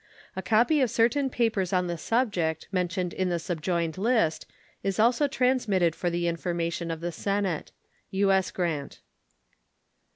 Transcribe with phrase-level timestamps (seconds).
[0.35, 4.47] A copy of certain papers on the subject, mentioned in the subjoined list,
[4.81, 7.71] is also transmitted for the information of the Senate.
[8.09, 8.49] U.S.
[8.49, 9.01] GRANT.